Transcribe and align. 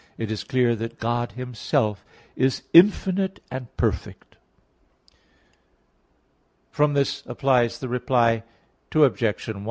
4), 0.15 0.15
it 0.23 0.31
is 0.31 0.43
clear 0.43 0.75
that 0.75 0.97
God 0.99 1.33
Himself 1.33 2.03
is 2.35 2.63
infinite 2.73 3.39
and 3.51 3.67
perfect. 3.77 4.35
From 6.71 6.95
this 6.95 7.21
appears 7.27 7.77
the 7.77 7.87
Reply 7.87 8.41
to 8.89 9.01
the 9.01 9.09
First 9.11 9.13
Objection. 9.13 9.59